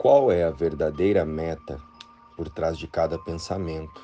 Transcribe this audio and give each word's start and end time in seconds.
Qual 0.00 0.32
é 0.32 0.44
a 0.44 0.50
verdadeira 0.50 1.26
meta 1.26 1.78
por 2.34 2.48
trás 2.48 2.78
de 2.78 2.88
cada 2.88 3.18
pensamento 3.18 4.00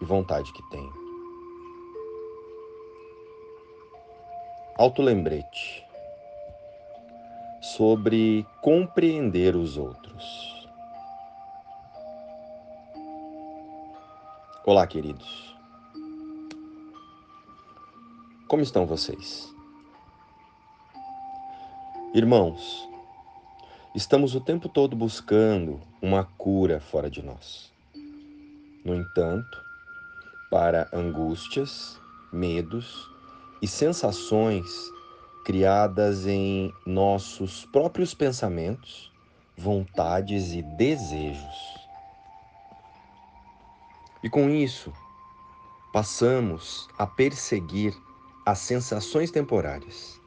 e 0.00 0.04
vontade 0.06 0.50
que 0.54 0.62
tenho? 0.70 0.94
Autolembrete 4.78 5.86
sobre 7.60 8.46
compreender 8.62 9.54
os 9.54 9.76
outros. 9.76 10.66
Olá, 14.64 14.86
queridos. 14.86 15.54
Como 18.48 18.62
estão 18.62 18.86
vocês? 18.86 19.54
Irmãos, 22.14 22.89
estamos 23.94 24.34
o 24.34 24.40
tempo 24.40 24.68
todo 24.68 24.94
buscando 24.94 25.80
uma 26.00 26.24
cura 26.24 26.80
fora 26.80 27.10
de 27.10 27.22
nós. 27.22 27.72
No 28.84 28.94
entanto, 28.94 29.62
para 30.50 30.88
angústias, 30.92 32.00
medos 32.32 33.10
e 33.60 33.66
sensações 33.66 34.70
criadas 35.44 36.26
em 36.26 36.72
nossos 36.86 37.66
próprios 37.66 38.14
pensamentos, 38.14 39.10
vontades 39.56 40.52
e 40.52 40.62
desejos. 40.62 41.80
E 44.22 44.30
com 44.30 44.48
isso, 44.48 44.92
passamos 45.92 46.88
a 46.96 47.06
perseguir 47.06 47.92
as 48.46 48.60
sensações 48.60 49.30
temporárias. 49.30 50.19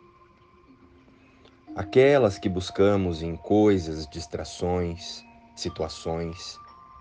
Aquelas 1.75 2.37
que 2.37 2.47
buscamos 2.47 3.23
em 3.23 3.35
coisas, 3.35 4.07
distrações, 4.07 5.25
situações 5.55 6.59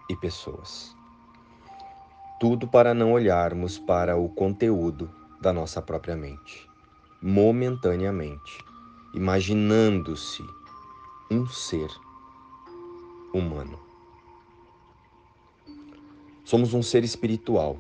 e 0.09 0.17
pessoas. 0.17 0.97
Tudo 2.41 2.67
para 2.67 2.95
não 2.95 3.13
olharmos 3.13 3.79
para 3.79 4.17
o 4.17 4.31
conteúdo 4.31 5.11
da 5.43 5.53
nossa 5.53 5.83
própria 5.83 6.17
mente, 6.17 6.67
momentaneamente, 7.21 8.65
imaginando-se 9.15 10.43
um 11.31 11.47
ser 11.47 11.91
humano. 13.35 13.79
Somos 16.45 16.73
um 16.73 16.83
ser 16.83 17.05
espiritual, 17.05 17.77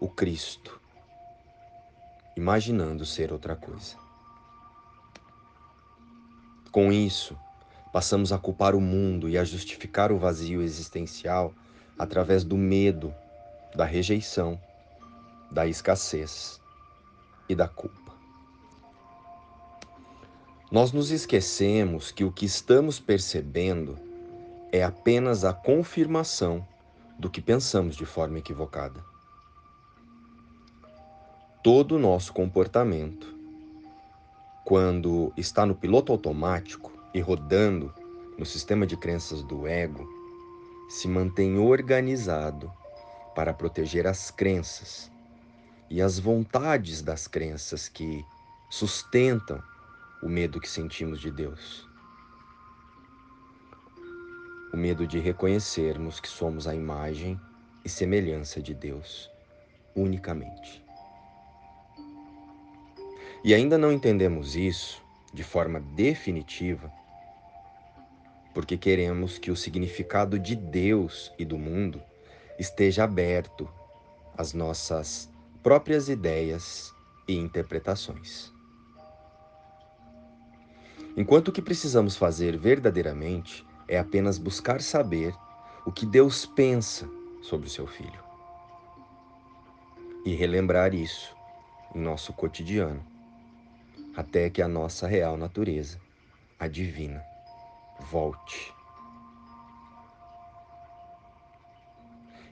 o 0.00 0.08
Cristo, 0.08 0.80
imaginando 2.36 3.06
ser 3.06 3.32
outra 3.32 3.54
coisa. 3.54 4.02
Com 6.72 6.90
isso, 6.90 7.38
passamos 7.92 8.32
a 8.32 8.38
culpar 8.38 8.74
o 8.74 8.80
mundo 8.80 9.28
e 9.28 9.36
a 9.36 9.44
justificar 9.44 10.10
o 10.10 10.18
vazio 10.18 10.62
existencial 10.62 11.52
através 11.98 12.44
do 12.44 12.56
medo, 12.56 13.14
da 13.76 13.84
rejeição, 13.84 14.58
da 15.50 15.66
escassez 15.66 16.62
e 17.46 17.54
da 17.54 17.68
culpa. 17.68 18.12
Nós 20.70 20.92
nos 20.92 21.10
esquecemos 21.10 22.10
que 22.10 22.24
o 22.24 22.32
que 22.32 22.46
estamos 22.46 22.98
percebendo 22.98 23.98
é 24.72 24.82
apenas 24.82 25.44
a 25.44 25.52
confirmação 25.52 26.66
do 27.18 27.28
que 27.28 27.42
pensamos 27.42 27.94
de 27.94 28.06
forma 28.06 28.38
equivocada. 28.38 29.04
Todo 31.62 31.96
o 31.96 31.98
nosso 31.98 32.32
comportamento, 32.32 33.41
quando 34.64 35.32
está 35.36 35.66
no 35.66 35.74
piloto 35.74 36.12
automático 36.12 36.92
e 37.14 37.20
rodando 37.20 37.92
no 38.38 38.46
sistema 38.46 38.86
de 38.86 38.96
crenças 38.96 39.42
do 39.42 39.66
ego, 39.66 40.08
se 40.88 41.08
mantém 41.08 41.58
organizado 41.58 42.72
para 43.34 43.52
proteger 43.52 44.06
as 44.06 44.30
crenças 44.30 45.10
e 45.90 46.00
as 46.00 46.18
vontades 46.18 47.02
das 47.02 47.26
crenças 47.26 47.88
que 47.88 48.24
sustentam 48.70 49.62
o 50.22 50.28
medo 50.28 50.60
que 50.60 50.68
sentimos 50.68 51.20
de 51.20 51.30
Deus 51.30 51.90
o 54.72 54.76
medo 54.76 55.06
de 55.06 55.18
reconhecermos 55.18 56.18
que 56.18 56.28
somos 56.28 56.66
a 56.66 56.74
imagem 56.74 57.38
e 57.84 57.88
semelhança 57.90 58.62
de 58.62 58.72
Deus 58.72 59.30
unicamente. 59.94 60.81
E 63.44 63.52
ainda 63.52 63.76
não 63.76 63.90
entendemos 63.90 64.54
isso 64.54 65.02
de 65.34 65.42
forma 65.42 65.80
definitiva, 65.80 66.92
porque 68.54 68.76
queremos 68.76 69.36
que 69.36 69.50
o 69.50 69.56
significado 69.56 70.38
de 70.38 70.54
Deus 70.54 71.32
e 71.38 71.44
do 71.44 71.58
mundo 71.58 72.00
esteja 72.56 73.02
aberto 73.02 73.68
às 74.36 74.52
nossas 74.52 75.28
próprias 75.62 76.08
ideias 76.08 76.94
e 77.26 77.36
interpretações. 77.36 78.52
Enquanto 81.16 81.48
o 81.48 81.52
que 81.52 81.60
precisamos 81.60 82.16
fazer 82.16 82.56
verdadeiramente 82.56 83.66
é 83.88 83.98
apenas 83.98 84.38
buscar 84.38 84.80
saber 84.80 85.34
o 85.84 85.90
que 85.90 86.06
Deus 86.06 86.46
pensa 86.46 87.08
sobre 87.42 87.66
o 87.66 87.70
seu 87.70 87.86
filho 87.88 88.22
e 90.24 90.32
relembrar 90.32 90.94
isso 90.94 91.34
em 91.94 92.00
nosso 92.00 92.32
cotidiano, 92.32 93.11
até 94.14 94.50
que 94.50 94.60
a 94.60 94.68
nossa 94.68 95.06
real 95.06 95.36
natureza, 95.36 95.98
a 96.58 96.68
divina, 96.68 97.24
volte. 98.10 98.72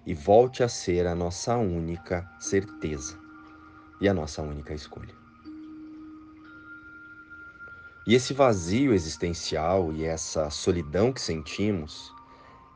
E 0.06 0.14
volte 0.14 0.62
a 0.62 0.68
ser 0.68 1.06
a 1.06 1.14
nossa 1.14 1.56
única 1.56 2.28
certeza 2.38 3.18
e 4.00 4.08
a 4.08 4.14
nossa 4.14 4.42
única 4.42 4.72
escolha. 4.72 5.14
E 8.06 8.14
esse 8.14 8.32
vazio 8.32 8.94
existencial 8.94 9.92
e 9.92 10.04
essa 10.04 10.48
solidão 10.48 11.12
que 11.12 11.20
sentimos 11.20 12.12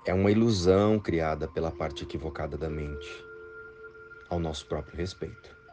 é 0.04 0.12
uma 0.12 0.30
ilusão 0.30 1.00
criada 1.00 1.48
pela 1.48 1.70
parte 1.70 2.04
equivocada 2.04 2.58
da 2.58 2.68
mente 2.68 3.24
ao 4.28 4.38
nosso 4.38 4.66
próprio 4.66 4.96
respeito. 4.96 5.63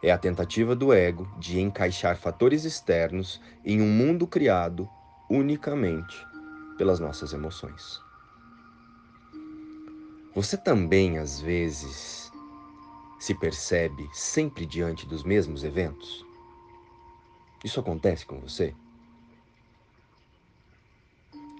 É 0.00 0.12
a 0.12 0.18
tentativa 0.18 0.76
do 0.76 0.92
ego 0.92 1.26
de 1.36 1.58
encaixar 1.60 2.16
fatores 2.16 2.64
externos 2.64 3.40
em 3.64 3.82
um 3.82 3.88
mundo 3.88 4.28
criado 4.28 4.88
unicamente 5.28 6.24
pelas 6.76 7.00
nossas 7.00 7.32
emoções. 7.32 8.00
Você 10.36 10.56
também, 10.56 11.18
às 11.18 11.40
vezes, 11.40 12.30
se 13.18 13.34
percebe 13.34 14.08
sempre 14.12 14.64
diante 14.64 15.04
dos 15.04 15.24
mesmos 15.24 15.64
eventos? 15.64 16.24
Isso 17.64 17.80
acontece 17.80 18.24
com 18.24 18.40
você? 18.40 18.72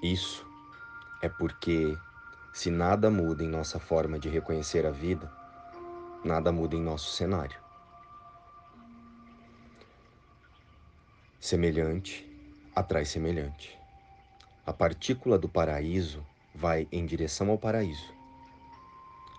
Isso 0.00 0.46
é 1.20 1.28
porque, 1.28 1.98
se 2.54 2.70
nada 2.70 3.10
muda 3.10 3.42
em 3.42 3.48
nossa 3.48 3.80
forma 3.80 4.16
de 4.16 4.28
reconhecer 4.28 4.86
a 4.86 4.92
vida, 4.92 5.28
nada 6.24 6.52
muda 6.52 6.76
em 6.76 6.80
nosso 6.80 7.10
cenário. 7.10 7.67
Semelhante 11.40 12.28
atrai 12.74 13.04
semelhante. 13.04 13.78
A 14.66 14.72
partícula 14.72 15.38
do 15.38 15.48
paraíso 15.48 16.24
vai 16.54 16.86
em 16.92 17.06
direção 17.06 17.50
ao 17.50 17.58
paraíso. 17.58 18.12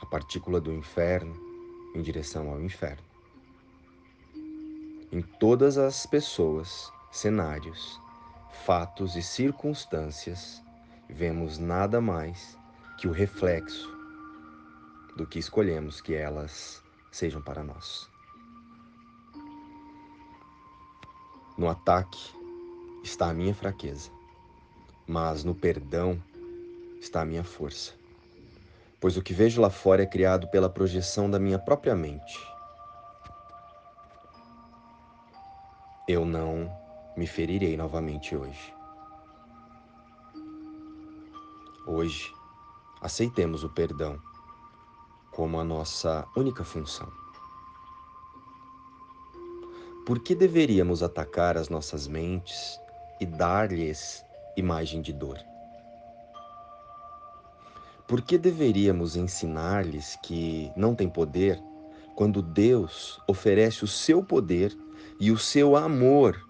A 0.02 0.06
partícula 0.06 0.60
do 0.60 0.74
inferno 0.74 1.36
em 1.96 2.02
direção 2.02 2.50
ao 2.50 2.62
inferno 2.62 3.10
em 5.12 5.22
todas 5.22 5.78
as 5.80 6.06
pessoas, 6.06 6.92
cenários, 7.12 8.00
fatos 8.64 9.16
e 9.16 9.24
circunstâncias, 9.24 10.62
vemos 11.10 11.58
nada 11.58 12.00
mais 12.00 12.56
que 13.00 13.08
o 13.08 13.12
reflexo 13.12 13.90
do 15.16 15.26
que 15.26 15.40
escolhemos 15.40 16.00
que 16.00 16.14
elas 16.14 16.84
sejam 17.12 17.42
para 17.42 17.64
nós. 17.64 18.08
No 21.60 21.70
ataque 21.70 22.18
está 23.04 23.30
a 23.30 23.34
minha 23.34 23.54
fraqueza, 23.54 24.10
mas 25.06 25.44
no 25.44 25.54
perdão 25.54 26.20
está 27.00 27.22
a 27.22 27.26
minha 27.26 27.44
força. 27.44 27.94
Pois 29.00 29.16
o 29.16 29.22
que 29.22 29.34
vejo 29.34 29.62
lá 29.62 29.70
fora 29.70 30.02
é 30.02 30.08
criado 30.08 30.48
pela 30.48 30.72
projeção 30.72 31.30
da 31.30 31.38
minha 31.38 31.60
própria 31.60 31.96
mente 31.96 32.40
eu 36.10 36.26
não 36.26 36.76
me 37.16 37.28
ferirei 37.28 37.78
novamente 37.78 38.36
hoje. 38.36 38.74
Hoje, 41.86 42.34
aceitemos 43.00 43.64
o 43.64 43.70
perdão 43.70 44.20
como 45.32 45.60
a 45.60 45.64
nossa 45.64 46.28
única 46.36 46.64
função. 46.64 47.08
Por 50.10 50.18
que 50.24 50.34
deveríamos 50.34 51.04
atacar 51.04 51.56
as 51.56 51.70
nossas 51.70 52.08
mentes 52.08 52.82
e 53.20 53.28
dar-lhes 53.28 54.26
imagem 54.58 55.04
de 55.04 55.14
dor. 55.14 55.38
Por 58.08 58.20
que 58.20 58.36
deveríamos 58.36 59.16
ensinar-lhes 59.16 60.18
que 60.24 60.72
não 60.76 60.96
têm 60.96 61.08
poder 61.08 61.62
quando 62.16 62.42
Deus 62.42 63.22
oferece 63.28 63.84
o 63.84 63.88
seu 63.88 64.24
poder 64.24 64.76
e 65.20 65.30
o 65.30 65.38
seu 65.38 65.76
amor 65.76 66.44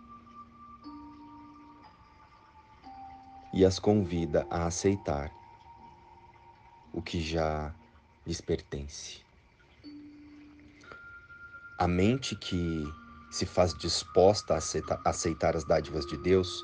e 3.52 3.66
as 3.66 3.78
convida 3.78 4.48
a 4.50 4.68
aceitar 4.68 5.34
o 6.94 7.02
que 7.02 7.20
já 7.20 7.76
lhes 8.26 8.40
pertence? 8.40 9.20
A 11.78 11.90
mente 11.90 12.38
que 12.38 12.86
se 13.30 13.46
faz 13.46 13.74
disposta 13.74 14.56
a 14.56 15.10
aceitar 15.10 15.56
as 15.56 15.64
dádivas 15.64 16.06
de 16.06 16.18
Deus 16.18 16.64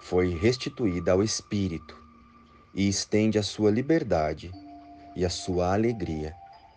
foi 0.00 0.28
restituída 0.28 1.12
ao 1.12 1.22
espírito 1.22 1.96
e 2.74 2.88
estende 2.88 3.38
a 3.38 3.42
sua 3.42 3.70
liberdade 3.70 4.52
e 5.16 5.24
a 5.24 5.30
sua 5.30 5.72
alegria 5.72 6.34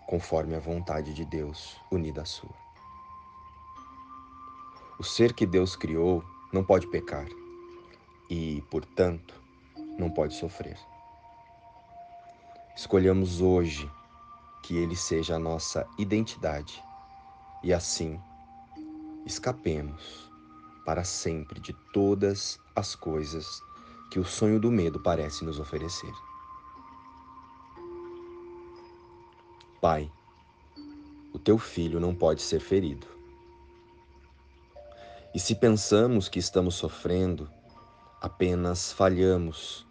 conforme 0.07 0.56
a 0.56 0.59
vontade 0.59 1.13
de 1.13 1.23
Deus 1.25 1.77
unida 1.91 2.23
à 2.23 2.25
sua. 2.25 2.53
O 5.00 5.03
ser 5.03 5.33
que 5.33 5.45
Deus 5.45 5.75
criou 5.75 6.24
não 6.51 6.63
pode 6.63 6.88
pecar 6.88 7.27
e, 8.29 8.63
portanto, 8.69 9.33
não 9.97 10.09
pode 10.09 10.33
sofrer. 10.35 10.77
Escolhamos 12.75 13.41
hoje 13.41 13.89
que 14.63 14.75
ele 14.75 14.95
seja 14.95 15.35
a 15.35 15.39
nossa 15.39 15.88
identidade 15.97 16.83
e 17.63 17.74
assim 17.74 18.19
escapemos 19.25 20.31
para 20.85 21.03
sempre 21.03 21.59
de 21.59 21.73
todas 21.94 22.59
as 22.75 22.95
coisas 22.95 23.62
que 24.12 24.19
o 24.19 24.25
sonho 24.25 24.59
do 24.59 24.71
medo 24.71 25.00
parece 25.00 25.45
nos 25.45 25.59
oferecer. 25.59 26.13
Pai, 29.79 30.12
o 31.33 31.39
teu 31.39 31.57
filho 31.57 32.00
não 32.00 32.13
pode 32.13 32.41
ser 32.41 32.59
ferido. 32.59 33.07
E 35.33 35.39
se 35.39 35.56
pensamos 35.56 36.27
que 36.27 36.39
estamos 36.39 36.75
sofrendo, 36.75 37.50
apenas 38.21 38.91
falhamos 38.91 39.88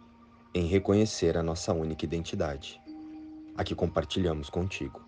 em 0.53 0.67
reconhecer 0.67 1.35
a 1.35 1.43
nossa 1.43 1.73
única 1.73 2.05
identidade, 2.05 2.79
a 3.57 3.63
que 3.63 3.73
compartilhamos 3.73 4.49
contigo, 4.49 5.01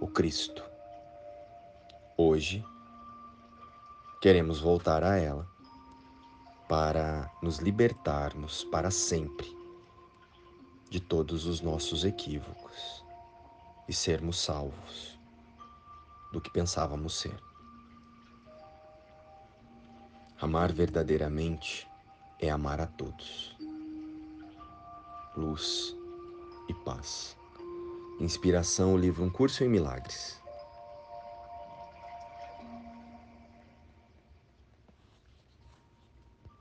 o 0.00 0.08
Cristo. 0.08 0.64
Hoje, 2.16 2.64
queremos 4.24 4.58
voltar 4.58 5.04
a 5.04 5.18
ela 5.18 5.46
para 6.66 7.30
nos 7.42 7.58
libertarmos 7.58 8.64
para 8.64 8.90
sempre 8.90 9.54
de 10.88 10.98
todos 10.98 11.44
os 11.44 11.60
nossos 11.60 12.06
equívocos 12.06 13.04
e 13.86 13.92
sermos 13.92 14.40
salvos 14.40 15.20
do 16.32 16.40
que 16.40 16.50
pensávamos 16.50 17.20
ser. 17.20 17.38
Amar 20.40 20.72
verdadeiramente 20.72 21.86
é 22.40 22.48
amar 22.48 22.80
a 22.80 22.86
todos. 22.86 23.54
Luz 25.36 25.94
e 26.70 26.72
paz. 26.72 27.36
Inspiração, 28.18 28.94
o 28.94 28.96
livro 28.96 29.22
Um 29.22 29.28
Curso 29.28 29.64
em 29.64 29.68
Milagres. 29.68 30.42